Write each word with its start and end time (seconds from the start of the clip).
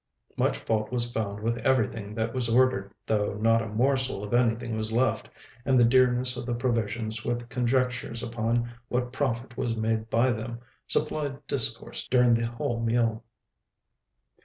Much 0.35 0.57
fault 0.61 0.91
was 0.91 1.11
found 1.11 1.39
with 1.43 1.59
everything 1.59 2.15
that 2.15 2.33
was 2.33 2.49
ordered, 2.49 2.91
though 3.05 3.35
not 3.35 3.61
a 3.61 3.67
morsel 3.67 4.23
of 4.23 4.33
anything 4.33 4.75
was 4.75 4.91
left, 4.91 5.29
and 5.63 5.79
the 5.79 5.83
dearness 5.83 6.35
of 6.35 6.43
the 6.47 6.55
provisions, 6.55 7.23
with 7.23 7.47
conjectures 7.49 8.23
upon 8.23 8.67
what 8.89 9.13
profit 9.13 9.55
was 9.55 9.75
made 9.77 10.09
by 10.09 10.31
them, 10.31 10.59
supplied 10.87 11.45
discourse 11.45 12.07
during 12.07 12.33
the 12.33 12.47
whole 12.47 12.79
meal. 12.81 13.23